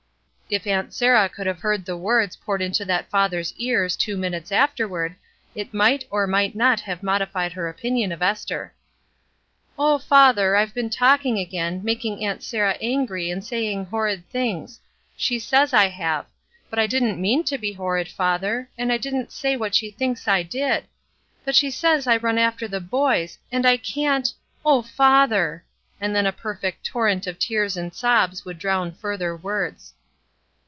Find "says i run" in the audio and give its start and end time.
21.71-22.37